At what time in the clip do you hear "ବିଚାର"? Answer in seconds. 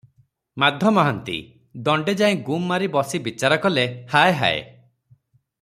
3.31-3.63